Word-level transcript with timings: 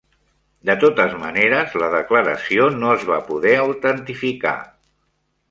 De 0.69 0.75
totes 0.83 1.11
maneres, 1.23 1.75
la 1.83 1.89
declaració 1.97 2.71
no 2.79 2.91
es 2.95 3.05
va 3.11 3.21
poder 3.29 3.53
autentificar. 3.67 4.57